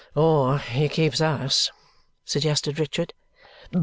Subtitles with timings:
[0.15, 1.69] "Or he keeps us,"
[2.25, 3.13] suggested Richard.